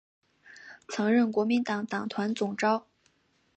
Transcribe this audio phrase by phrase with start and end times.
[0.87, 2.87] 曾任国民党党团总召。